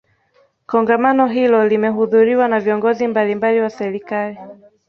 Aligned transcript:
kongamano 0.69 1.27
hilo 1.27 1.67
limehudhuriwa 1.67 2.47
na 2.47 2.59
viongozi 2.59 3.07
mbalimbali 3.07 3.59
wa 3.61 3.69
serikali 3.69 4.37